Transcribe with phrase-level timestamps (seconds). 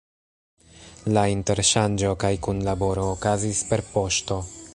[1.15, 4.45] La interŝanĝo kaj kunlaboro okazis per poŝto.